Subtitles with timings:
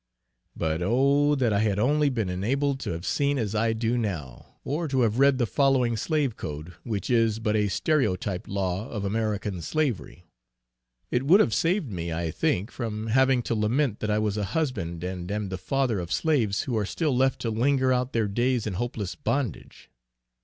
[0.55, 1.35] But oh!
[1.35, 4.87] that I had only then been enabled to have seen as I do now, or
[4.87, 9.61] to have read the following slave code, which is but a stereotyped law of American
[9.61, 10.25] slavery.
[11.11, 14.43] It would have saved me I think from having to lament that I was a
[14.57, 18.27] husband and am the father of slaves who are still left to linger out their
[18.27, 19.91] days in hopeless bondage.